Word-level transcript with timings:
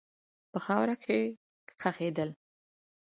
په 0.51 0.59
خاوره 0.65 0.95
کښې 1.03 1.19
خښېدل 1.81 2.29